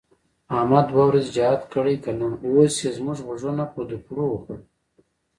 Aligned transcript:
احمد 0.57 0.85
دوه 0.91 1.03
ورځې 1.07 1.33
جهاد 1.37 1.61
کړی 1.73 1.95
که 2.03 2.11
نه، 2.19 2.27
اوس 2.47 2.73
یې 2.83 2.91
زموږ 2.97 3.17
غوږونه 3.25 3.63
په 3.73 3.79
دوپړو 3.89 4.25
وخوړل. 4.29 4.61